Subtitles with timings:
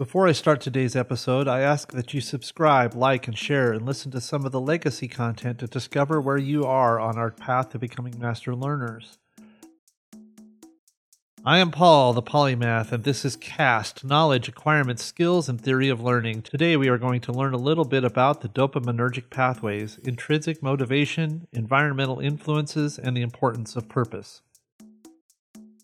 [0.00, 4.10] Before I start today's episode, I ask that you subscribe, like, and share, and listen
[4.12, 7.78] to some of the legacy content to discover where you are on our path to
[7.78, 9.18] becoming master learners.
[11.44, 16.00] I am Paul, the polymath, and this is KAST Knowledge, Acquirement, Skills, and Theory of
[16.00, 16.40] Learning.
[16.40, 21.46] Today we are going to learn a little bit about the dopaminergic pathways, intrinsic motivation,
[21.52, 24.40] environmental influences, and the importance of purpose.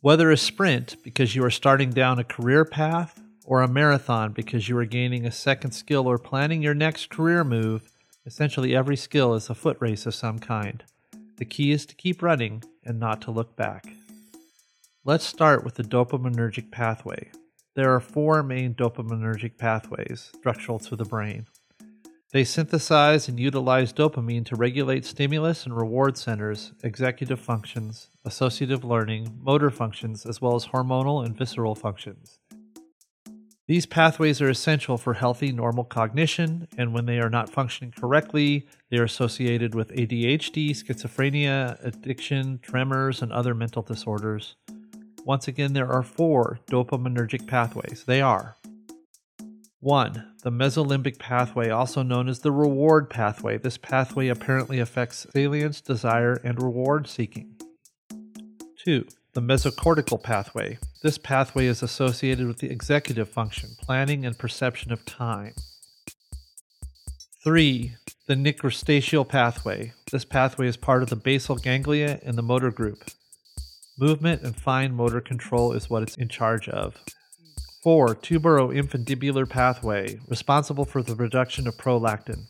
[0.01, 4.69] Whether a sprint because you are starting down a career path, or a marathon because
[4.69, 7.89] you are gaining a second skill or planning your next career move,
[8.27, 10.83] essentially every skill is a foot race of some kind.
[11.37, 13.87] The key is to keep running and not to look back.
[15.05, 17.31] Let's start with the dopaminergic pathway.
[17.75, 21.47] There are four main dopaminergic pathways structural to the brain.
[22.33, 29.39] They synthesize and utilize dopamine to regulate stimulus and reward centers, executive functions, associative learning,
[29.41, 32.41] motor functions, as well as hormonal and visceral functions.
[33.69, 38.69] These pathways are essential for healthy, normal cognition, and when they are not functioning correctly,
[38.91, 44.55] they are associated with ADHD, schizophrenia, addiction, tremors, and other mental disorders.
[45.25, 48.05] Once again, there are four dopaminergic pathways.
[48.07, 48.57] They are
[49.81, 50.35] 1.
[50.45, 53.59] The mesolimbic pathway, also known as the reward pathway.
[53.59, 57.57] This pathway apparently affects salience, desire, and reward seeking.
[58.85, 59.07] 2.
[59.37, 60.79] The mesocortical pathway.
[61.03, 65.53] This pathway is associated with the executive function, planning, and perception of time.
[67.45, 67.93] 3.
[68.29, 69.93] The nigrostriatal pathway.
[70.11, 73.11] This pathway is part of the basal ganglia and the motor group.
[73.99, 76.95] Movement and fine motor control is what it's in charge of.
[77.83, 78.15] 4.
[78.15, 82.47] Tubero-infundibular pathway, responsible for the production of prolactin.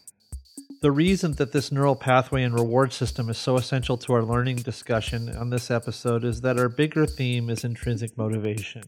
[0.86, 4.58] The reason that this neural pathway and reward system is so essential to our learning
[4.58, 8.84] discussion on this episode is that our bigger theme is intrinsic motivation.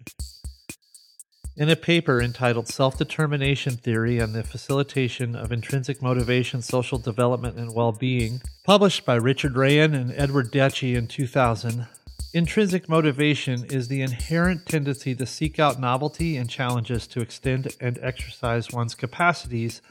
[1.57, 7.57] In a paper entitled Self Determination Theory and the Facilitation of Intrinsic Motivation, Social Development,
[7.57, 11.89] and Well-Being, published by Richard Ryan and Edward Deci in 2000,
[12.33, 17.99] Intrinsic motivation is the inherent tendency to seek out novelty and challenges to extend and
[18.01, 19.83] exercise one's capacities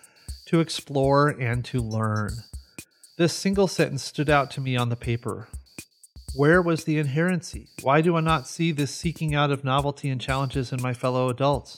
[0.48, 2.32] to explore and to learn.
[3.18, 5.48] This single sentence stood out to me on the paper.
[6.36, 7.68] Where was the inherency?
[7.82, 11.30] Why do I not see this seeking out of novelty and challenges in my fellow
[11.30, 11.78] adults?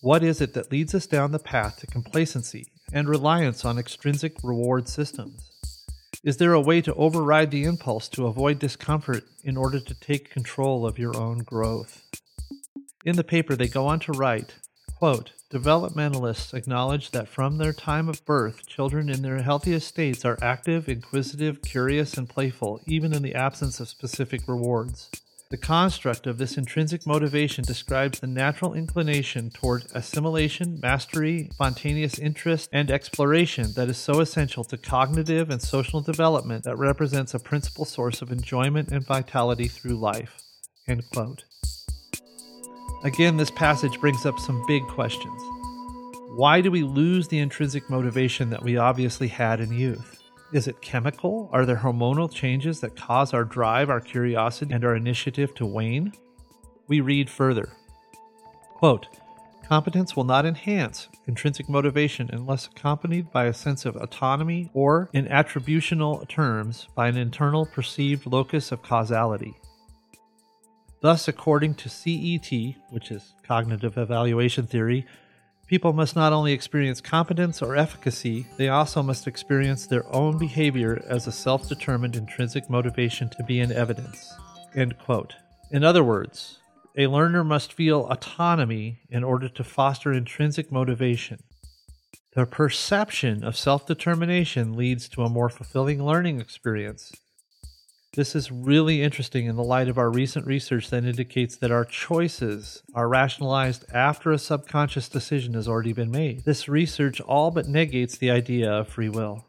[0.00, 4.34] What is it that leads us down the path to complacency and reliance on extrinsic
[4.42, 5.50] reward systems?
[6.22, 10.30] Is there a way to override the impulse to avoid discomfort in order to take
[10.30, 12.02] control of your own growth?
[13.04, 14.54] In the paper, they go on to write
[15.02, 20.38] quote, Developmentalists acknowledge that from their time of birth, children in their healthiest states are
[20.40, 25.10] active, inquisitive, curious, and playful, even in the absence of specific rewards.
[25.50, 32.68] The construct of this intrinsic motivation describes the natural inclination toward assimilation, mastery, spontaneous interest,
[32.72, 37.84] and exploration that is so essential to cognitive and social development that represents a principal
[37.84, 40.40] source of enjoyment and vitality through life.
[40.86, 41.42] End quote.
[43.04, 45.42] Again, this passage brings up some big questions.
[46.36, 50.22] Why do we lose the intrinsic motivation that we obviously had in youth?
[50.52, 51.50] Is it chemical?
[51.52, 56.12] Are there hormonal changes that cause our drive, our curiosity, and our initiative to wane?
[56.86, 57.72] We read further.
[58.74, 59.08] Quote,
[59.66, 65.26] Competence will not enhance intrinsic motivation unless accompanied by a sense of autonomy or, in
[65.26, 69.56] attributional terms, by an internal perceived locus of causality.
[71.02, 75.06] Thus, according to CET, which is cognitive evaluation theory,
[75.72, 81.02] People must not only experience competence or efficacy, they also must experience their own behavior
[81.08, 84.34] as a self determined intrinsic motivation to be in evidence.
[84.74, 85.34] End quote.
[85.70, 86.58] In other words,
[86.94, 91.38] a learner must feel autonomy in order to foster intrinsic motivation.
[92.34, 97.12] The perception of self determination leads to a more fulfilling learning experience
[98.14, 101.84] this is really interesting in the light of our recent research that indicates that our
[101.84, 106.44] choices are rationalized after a subconscious decision has already been made.
[106.44, 109.46] This research all but negates the idea of free will.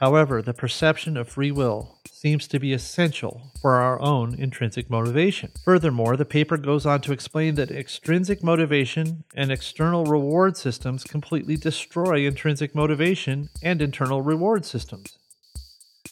[0.00, 5.52] However, the perception of free will seems to be essential for our own intrinsic motivation.
[5.64, 11.56] Furthermore, the paper goes on to explain that extrinsic motivation and external reward systems completely
[11.56, 15.18] destroy intrinsic motivation and internal reward systems.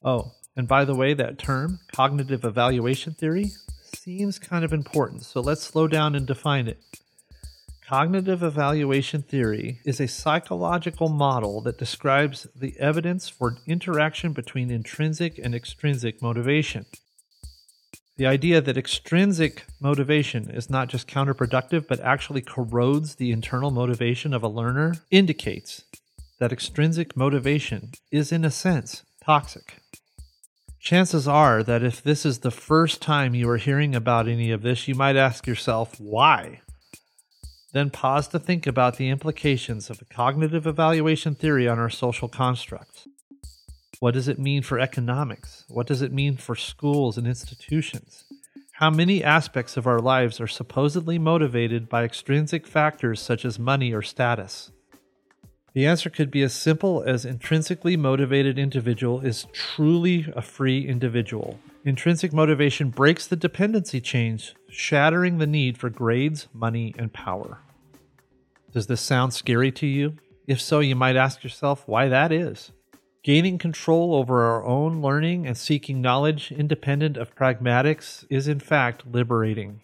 [0.03, 3.53] Oh, and by the way, that term, cognitive evaluation theory,
[3.97, 6.79] seems kind of important, so let's slow down and define it.
[7.87, 15.39] Cognitive evaluation theory is a psychological model that describes the evidence for interaction between intrinsic
[15.39, 16.87] and extrinsic motivation.
[18.17, 24.33] The idea that extrinsic motivation is not just counterproductive but actually corrodes the internal motivation
[24.33, 25.85] of a learner indicates
[26.39, 29.77] that extrinsic motivation is, in a sense, toxic.
[30.82, 34.62] Chances are that if this is the first time you are hearing about any of
[34.62, 36.61] this, you might ask yourself, why?
[37.73, 42.26] Then pause to think about the implications of the cognitive evaluation theory on our social
[42.26, 43.06] constructs.
[44.00, 45.64] What does it mean for economics?
[45.69, 48.25] What does it mean for schools and institutions?
[48.73, 53.93] How many aspects of our lives are supposedly motivated by extrinsic factors such as money
[53.93, 54.73] or status?
[55.75, 61.59] The answer could be as simple as intrinsically motivated individual is truly a free individual.
[61.85, 67.59] Intrinsic motivation breaks the dependency chains, shattering the need for grades, money, and power.
[68.71, 70.19] Does this sound scary to you?
[70.47, 72.73] If so, you might ask yourself why that is.
[73.25, 79.07] Gaining control over our own learning and seeking knowledge independent of pragmatics is, in fact,
[79.11, 79.81] liberating.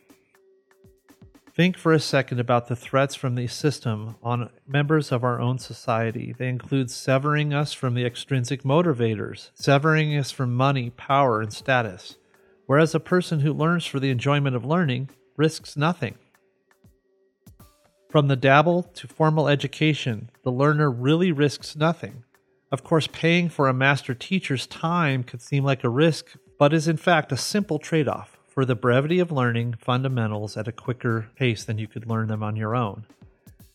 [1.59, 5.59] Think for a second about the threats from the system on members of our own
[5.59, 6.33] society.
[6.39, 12.17] They include severing us from the extrinsic motivators, severing us from money, power, and status,
[12.67, 16.15] whereas a person who learns for the enjoyment of learning risks nothing.
[18.09, 22.23] From the dabble to formal education, the learner really risks nothing.
[22.71, 26.87] Of course, paying for a master teacher's time could seem like a risk, but is
[26.87, 31.29] in fact a simple trade off for the brevity of learning fundamentals at a quicker
[31.37, 33.07] pace than you could learn them on your own.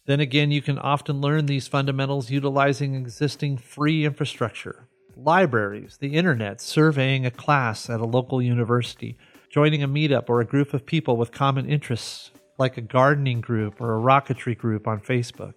[0.08, 6.60] Then again, you can often learn these fundamentals utilizing existing free infrastructure libraries, the internet,
[6.60, 9.18] surveying a class at a local university,
[9.50, 13.80] joining a meetup or a group of people with common interests like a gardening group
[13.80, 15.54] or a rocketry group on Facebook.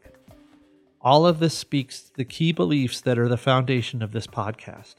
[1.01, 4.95] All of this speaks to the key beliefs that are the foundation of this podcast.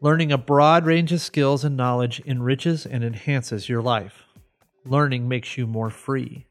[0.00, 4.24] Learning a broad range of skills and knowledge enriches and enhances your life.
[4.84, 6.46] Learning makes you more free.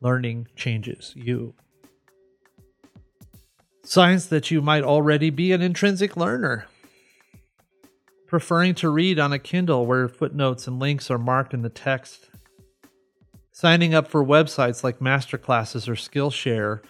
[0.00, 1.54] Learning changes you.
[3.84, 6.66] Signs that you might already be an intrinsic learner.
[8.28, 12.30] Preferring to read on a Kindle where footnotes and links are marked in the text.
[13.50, 16.80] Signing up for websites like Masterclasses or Skillshare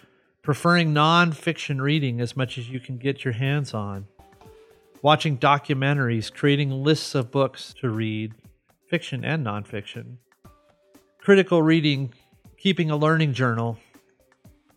[0.43, 4.05] preferring non-fiction reading as much as you can get your hands on,
[5.03, 8.33] watching documentaries, creating lists of books to read,
[8.89, 10.15] fiction and nonfiction,
[11.19, 12.13] critical reading,
[12.57, 13.77] keeping a learning journal.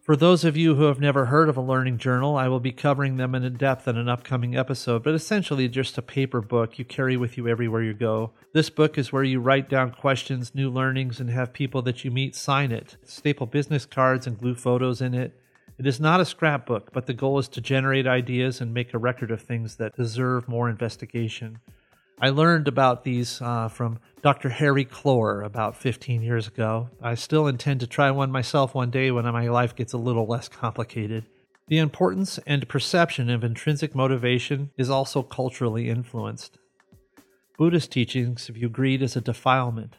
[0.03, 2.73] For those of you who have never heard of a learning journal, I will be
[2.73, 6.85] covering them in depth in an upcoming episode, but essentially just a paper book you
[6.85, 8.33] carry with you everywhere you go.
[8.53, 12.11] This book is where you write down questions, new learnings, and have people that you
[12.11, 12.97] meet sign it.
[13.05, 15.41] Staple business cards and glue photos in it.
[15.79, 18.99] It is not a scrapbook, but the goal is to generate ideas and make a
[18.99, 21.59] record of things that deserve more investigation.
[22.19, 24.49] I learned about these uh, from Dr.
[24.49, 26.89] Harry Clore about 15 years ago.
[27.03, 30.27] I still intend to try one myself one day when my life gets a little
[30.27, 31.27] less complicated.
[31.69, 36.57] The importance and perception of intrinsic motivation is also culturally influenced.
[37.59, 39.97] Buddhist teachings view greed as a defilement,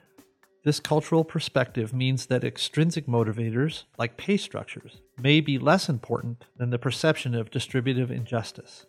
[0.64, 6.70] this cultural perspective means that extrinsic motivators, like pay structures, may be less important than
[6.72, 8.86] the perception of distributive injustice.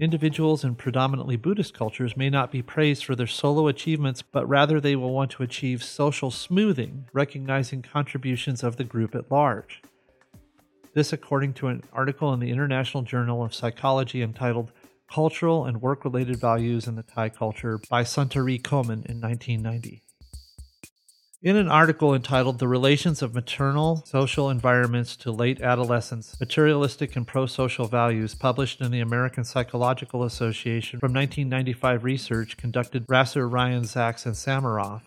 [0.00, 4.80] Individuals in predominantly Buddhist cultures may not be praised for their solo achievements, but rather
[4.80, 9.82] they will want to achieve social smoothing, recognizing contributions of the group at large.
[10.94, 14.72] This, according to an article in the International Journal of Psychology entitled
[15.10, 20.02] Cultural and Work Related Values in the Thai Culture by Suntaree Komin in 1990.
[21.44, 27.26] In an article entitled The Relations of Maternal Social Environments to Late Adolescence Materialistic and
[27.26, 33.82] Pro Social Values, published in the American Psychological Association from 1995 research conducted Rasser, Ryan,
[33.82, 35.02] Zax, and Sameroff,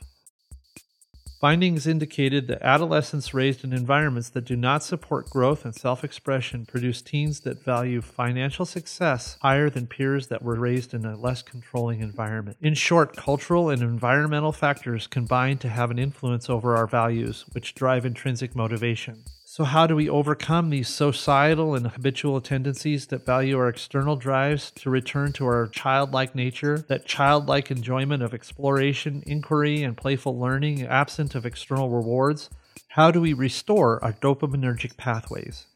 [1.45, 6.65] Findings indicated that adolescents raised in environments that do not support growth and self expression
[6.65, 11.43] produce teens that value financial success higher than peers that were raised in a less
[11.43, 12.57] controlling environment.
[12.61, 17.75] In short, cultural and environmental factors combine to have an influence over our values, which
[17.75, 19.23] drive intrinsic motivation.
[19.55, 24.69] So, how do we overcome these societal and habitual tendencies that value our external drives
[24.71, 30.85] to return to our childlike nature, that childlike enjoyment of exploration, inquiry, and playful learning
[30.85, 32.49] absent of external rewards?
[32.89, 35.67] How do we restore our dopaminergic pathways?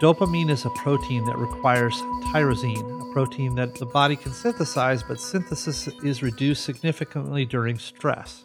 [0.00, 1.96] Dopamine is a protein that requires
[2.30, 8.44] tyrosine, a protein that the body can synthesize, but synthesis is reduced significantly during stress.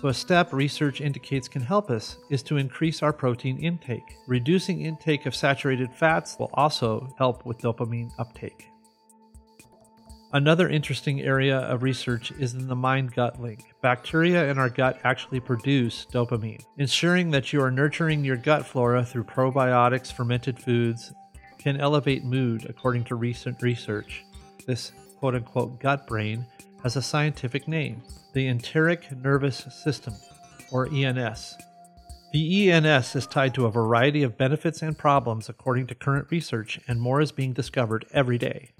[0.00, 4.16] So, a step research indicates can help us is to increase our protein intake.
[4.28, 8.68] Reducing intake of saturated fats will also help with dopamine uptake.
[10.32, 13.64] Another interesting area of research is in the mind gut link.
[13.82, 16.62] Bacteria in our gut actually produce dopamine.
[16.76, 21.12] Ensuring that you are nurturing your gut flora through probiotics, fermented foods,
[21.58, 24.24] can elevate mood, according to recent research.
[24.64, 26.46] This quote unquote gut brain
[26.82, 28.02] has a scientific name
[28.34, 30.14] the enteric nervous system,
[30.70, 31.56] or ENS.
[32.32, 36.78] The ENS is tied to a variety of benefits and problems according to current research,
[36.86, 38.72] and more is being discovered every day.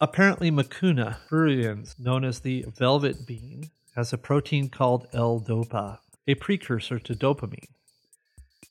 [0.00, 6.98] Apparently, Mucuna pruriens, known as the velvet bean, has a protein called L-DOPA, a precursor
[6.98, 7.68] to dopamine.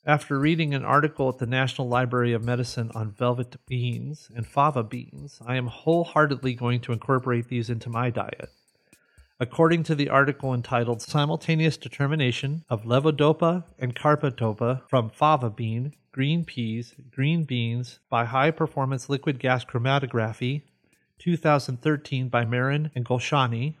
[0.06, 4.82] After reading an article at the National Library of Medicine on velvet beans and fava
[4.82, 8.48] beans, I am wholeheartedly going to incorporate these into my diet.
[9.38, 16.46] According to the article entitled Simultaneous Determination of Levodopa and Carbidopa from Fava Bean, Green
[16.46, 20.62] Peas, Green Beans by High Performance Liquid Gas Chromatography
[21.18, 23.76] 2013 by Marin and Golshani,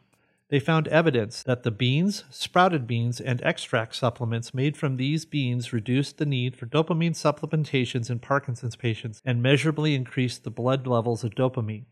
[0.50, 5.72] they found evidence that the beans, sprouted beans, and extract supplements made from these beans
[5.72, 11.22] reduced the need for dopamine supplementations in Parkinson's patients and measurably increased the blood levels
[11.22, 11.84] of dopamine.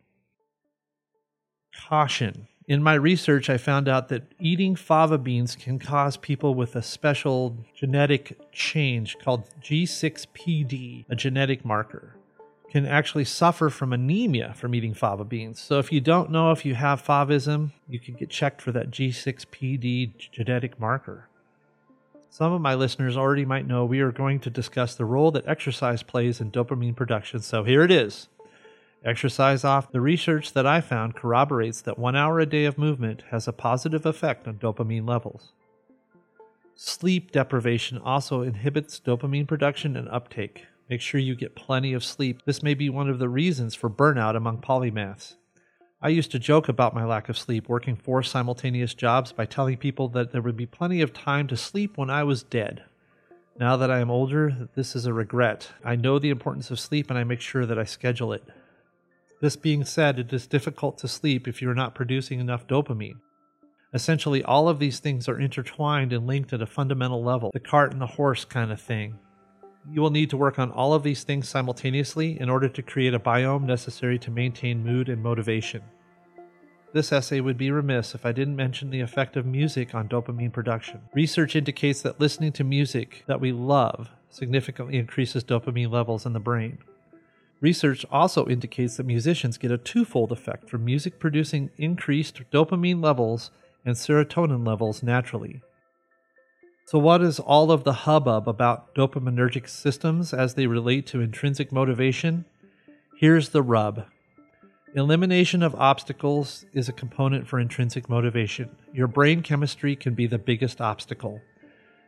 [1.88, 2.49] Caution.
[2.67, 6.83] In my research, I found out that eating fava beans can cause people with a
[6.83, 12.17] special genetic change called G6PD, a genetic marker
[12.70, 15.58] can actually suffer from anemia from eating fava beans.
[15.58, 18.90] So if you don't know if you have favism, you can get checked for that
[18.90, 21.28] G6PD genetic marker.
[22.30, 25.48] Some of my listeners already might know we are going to discuss the role that
[25.48, 28.28] exercise plays in dopamine production, so here it is.
[29.04, 29.90] Exercise off.
[29.90, 33.52] The research that I found corroborates that one hour a day of movement has a
[33.52, 35.52] positive effect on dopamine levels.
[36.75, 40.66] Sleep deprivation also inhibits dopamine production and uptake.
[40.88, 42.42] Make sure you get plenty of sleep.
[42.47, 45.35] This may be one of the reasons for burnout among polymaths.
[46.00, 49.76] I used to joke about my lack of sleep, working four simultaneous jobs by telling
[49.76, 52.85] people that there would be plenty of time to sleep when I was dead.
[53.59, 55.73] Now that I am older, this is a regret.
[55.85, 58.45] I know the importance of sleep and I make sure that I schedule it.
[59.40, 63.18] This being said, it is difficult to sleep if you are not producing enough dopamine.
[63.92, 67.92] Essentially, all of these things are intertwined and linked at a fundamental level the cart
[67.92, 69.18] and the horse kind of thing.
[69.90, 73.14] You will need to work on all of these things simultaneously in order to create
[73.14, 75.83] a biome necessary to maintain mood and motivation.
[76.92, 80.52] This essay would be remiss if I didn't mention the effect of music on dopamine
[80.52, 81.00] production.
[81.14, 86.40] Research indicates that listening to music that we love significantly increases dopamine levels in the
[86.40, 86.78] brain.
[87.61, 93.50] Research also indicates that musicians get a twofold effect from music producing increased dopamine levels
[93.85, 95.62] and serotonin levels naturally.
[96.90, 101.71] So, what is all of the hubbub about dopaminergic systems as they relate to intrinsic
[101.71, 102.47] motivation?
[103.14, 104.07] Here's the rub
[104.95, 108.75] elimination of obstacles is a component for intrinsic motivation.
[108.95, 111.42] Your brain chemistry can be the biggest obstacle.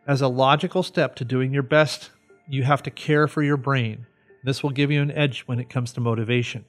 [0.07, 2.09] As a logical step to doing your best,
[2.49, 4.07] you have to care for your brain.
[4.45, 6.65] This will give you an edge when it comes to motivation.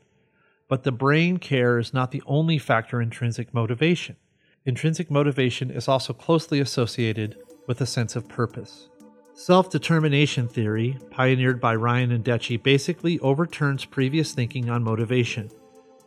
[0.68, 4.18] But the brain care is not the only factor in intrinsic motivation.
[4.66, 7.38] Intrinsic motivation is also closely associated
[7.68, 8.90] with a sense of purpose.
[9.34, 15.50] Self determination theory, pioneered by Ryan and Deci, basically overturns previous thinking on motivation.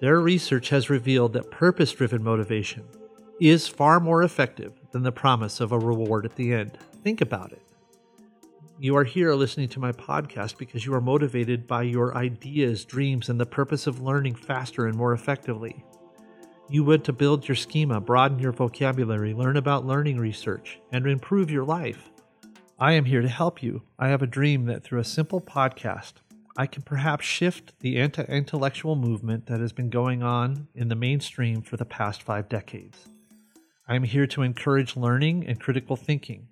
[0.01, 2.85] Their research has revealed that purpose driven motivation
[3.41, 6.79] is far more effective than the promise of a reward at the end.
[7.03, 7.63] Think about it.
[8.79, 13.29] You are here listening to my podcast because you are motivated by your ideas, dreams,
[13.29, 15.85] and the purpose of learning faster and more effectively.
[16.69, 21.51] You would to build your schema, broaden your vocabulary, learn about learning research, and improve
[21.51, 22.11] your life.
[22.79, 23.83] I am here to help you.
[23.99, 26.15] I have a dream that through a simple podcast,
[26.57, 30.95] I can perhaps shift the anti intellectual movement that has been going on in the
[30.95, 33.09] mainstream for the past five decades.
[33.87, 36.49] I am here to encourage learning and critical thinking.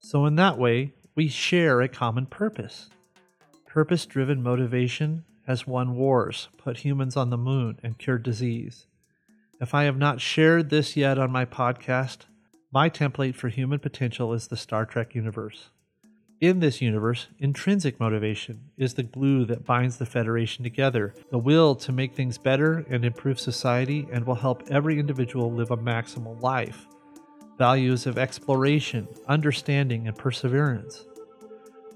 [0.00, 2.90] So, in that way, we share a common purpose.
[3.66, 8.86] Purpose driven motivation has won wars, put humans on the moon, and cured disease.
[9.62, 12.26] If I have not shared this yet on my podcast,
[12.72, 15.68] my template for human potential is the Star Trek universe.
[16.40, 21.76] In this universe, intrinsic motivation is the glue that binds the Federation together, the will
[21.76, 26.42] to make things better and improve society, and will help every individual live a maximal
[26.42, 26.88] life.
[27.56, 31.04] Values of exploration, understanding, and perseverance.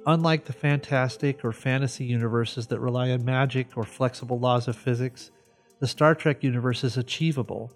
[0.07, 5.33] Unlike the fantastic or fantasy universes that rely on magic or flexible laws of physics,
[5.79, 7.73] the Star Trek universe is achievable.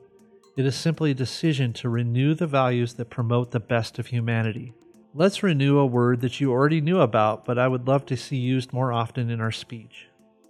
[0.56, 4.72] It is simply a decision to renew the values that promote the best of humanity.
[5.14, 8.36] Let's renew a word that you already knew about, but I would love to see
[8.36, 10.06] used more often in our speech.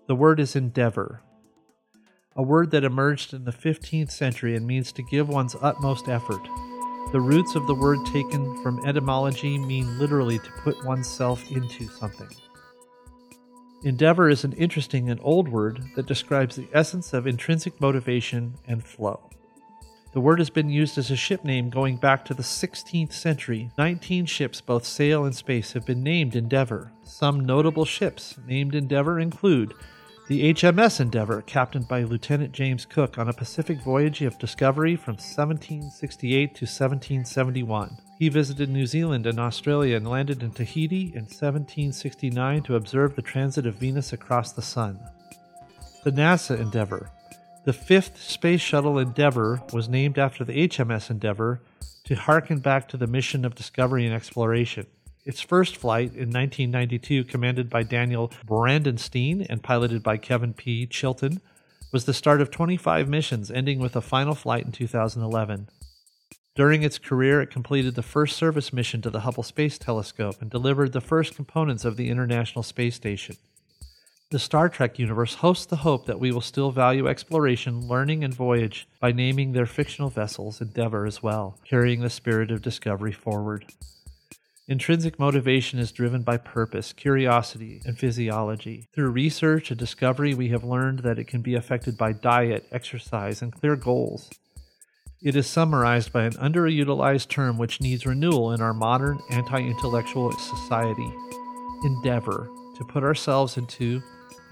[0.06, 1.22] The word is endeavor.
[2.36, 6.42] a word that emerged in the 15th century and means to give one's utmost effort.
[7.12, 12.28] The roots of the word taken from etymology mean literally to put oneself into something.
[13.82, 18.84] Endeavor is an interesting and old word that describes the essence of intrinsic motivation and
[18.84, 19.30] flow.
[20.12, 23.70] The word has been used as a ship name going back to the 16th century.
[23.78, 26.92] 19 ships, both sail and space, have been named Endeavor.
[27.04, 29.72] Some notable ships named Endeavor include
[30.30, 35.14] the HMS Endeavour, captained by Lieutenant James Cook on a Pacific voyage of discovery from
[35.14, 37.98] 1768 to 1771.
[38.16, 43.22] He visited New Zealand and Australia and landed in Tahiti in 1769 to observe the
[43.22, 45.00] transit of Venus across the Sun.
[46.04, 47.10] The NASA Endeavour.
[47.64, 51.60] The fifth Space Shuttle Endeavour was named after the HMS Endeavour
[52.04, 54.86] to harken back to the mission of discovery and exploration.
[55.30, 60.88] Its first flight in 1992, commanded by Daniel Brandenstein and piloted by Kevin P.
[60.88, 61.40] Chilton,
[61.92, 65.68] was the start of 25 missions, ending with a final flight in 2011.
[66.56, 70.50] During its career, it completed the first service mission to the Hubble Space Telescope and
[70.50, 73.36] delivered the first components of the International Space Station.
[74.32, 78.34] The Star Trek universe hosts the hope that we will still value exploration, learning, and
[78.34, 83.66] voyage by naming their fictional vessels Endeavour as well, carrying the spirit of discovery forward.
[84.70, 88.86] Intrinsic motivation is driven by purpose, curiosity, and physiology.
[88.94, 93.42] Through research and discovery, we have learned that it can be affected by diet, exercise,
[93.42, 94.30] and clear goals.
[95.24, 100.30] It is summarized by an underutilized term which needs renewal in our modern anti intellectual
[100.30, 101.12] society
[101.82, 102.48] endeavor,
[102.78, 104.00] to put ourselves into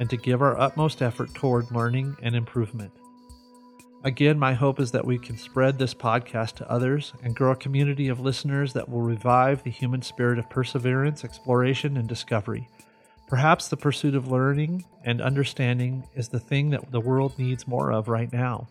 [0.01, 2.91] and to give our utmost effort toward learning and improvement.
[4.05, 7.57] Again, my hope is that we can spread this podcast to others and grow a
[7.57, 12.69] community of listeners that will revive the human spirit of perseverance, exploration, and discovery.
[13.27, 17.93] Perhaps the pursuit of learning and understanding is the thing that the world needs more
[17.93, 18.69] of right now.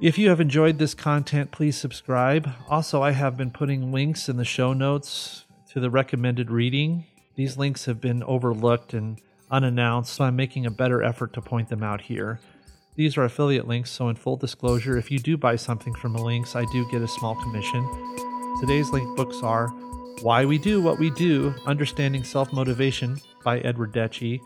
[0.00, 2.50] If you have enjoyed this content, please subscribe.
[2.68, 7.04] Also, I have been putting links in the show notes to the recommended reading.
[7.34, 11.68] These links have been overlooked and unannounced, so I'm making a better effort to point
[11.68, 12.40] them out here.
[12.96, 16.22] These are affiliate links, so in full disclosure, if you do buy something from the
[16.22, 17.86] links, I do get a small commission.
[18.58, 19.68] Today's link books are
[20.22, 24.40] Why We Do What We Do Understanding Self Motivation by Edward Deci,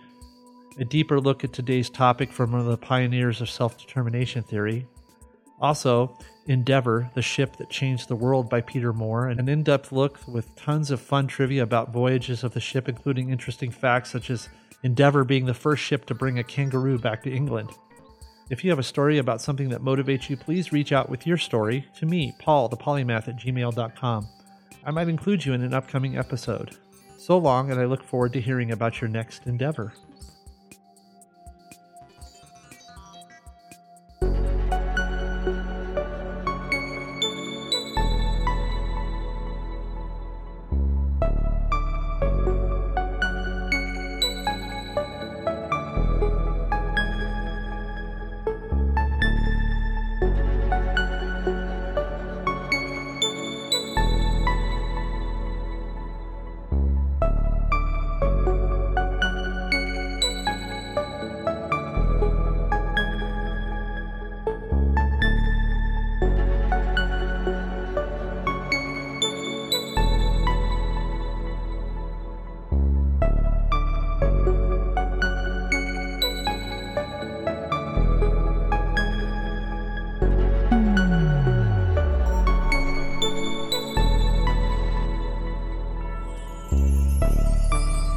[0.81, 4.89] a deeper look at today's topic from one of the pioneers of self determination theory.
[5.61, 10.19] Also, Endeavor, the ship that changed the world by Peter Moore, an in depth look
[10.27, 14.49] with tons of fun trivia about voyages of the ship, including interesting facts such as
[14.83, 17.71] Endeavor being the first ship to bring a kangaroo back to England.
[18.51, 21.37] If you have a story about something that motivates you, please reach out with your
[21.37, 24.29] story to me, Paul, the polymath at gmail.com.
[24.85, 26.77] I might include you in an upcoming episode.
[27.17, 29.93] So long, and I look forward to hearing about your next endeavor.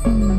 [0.05, 0.32] Mm-hmm.